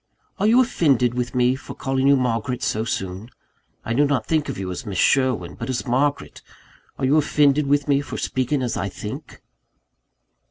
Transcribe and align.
"Are 0.39 0.47
you 0.47 0.59
offended 0.59 1.13
with 1.13 1.35
me 1.35 1.55
for 1.55 1.75
calling 1.75 2.07
you 2.07 2.15
Margaret 2.15 2.63
so 2.63 2.83
soon? 2.83 3.29
I 3.85 3.93
do 3.93 4.03
not 4.07 4.25
think 4.25 4.49
of 4.49 4.57
you 4.57 4.71
as 4.71 4.83
Miss 4.83 4.97
Sherwin, 4.97 5.53
but 5.53 5.69
as 5.69 5.85
Margaret 5.85 6.41
are 6.97 7.05
you 7.05 7.17
offended 7.17 7.67
with 7.67 7.87
me 7.87 8.01
for 8.01 8.17
speaking 8.17 8.63
as 8.63 8.75
I 8.75 8.89
think?" 8.89 9.43